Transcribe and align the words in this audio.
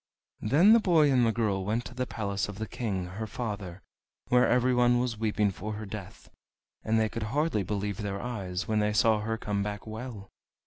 Then 0.39 0.73
the 0.73 0.79
boy 0.79 1.11
and 1.11 1.23
the 1.27 1.31
girl 1.31 1.63
went 1.63 1.85
to 1.85 1.93
the 1.93 2.07
palace 2.07 2.49
of 2.49 2.57
the 2.57 2.65
King, 2.65 3.05
her 3.05 3.27
father, 3.27 3.83
where 4.29 4.47
everyone 4.49 4.97
was 4.99 5.19
weeping 5.19 5.51
for 5.51 5.73
her 5.73 5.85
death, 5.85 6.31
and 6.83 6.99
they 6.99 7.07
could 7.07 7.21
hardly 7.29 7.61
believe 7.61 7.97
their 7.97 8.19
eyes 8.19 8.67
when 8.67 8.79
they 8.79 8.93
saw 8.93 9.19
her 9.19 9.37
come 9.37 9.61
back 9.61 9.85
well. 9.85 10.31